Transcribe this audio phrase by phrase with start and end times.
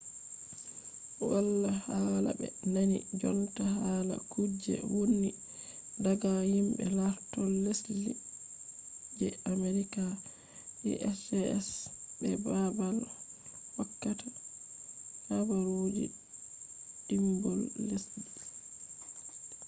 [1.29, 5.29] wala hala ɓe nani jonta hala kuje wonni
[6.03, 7.95] daga yimbe lartol lesdi
[9.17, 10.03] je amerika
[11.09, 11.67] usgs
[12.19, 12.97] be babal
[13.75, 14.27] hokkata
[15.27, 15.75] habaru
[17.07, 18.21] dimbol lesdi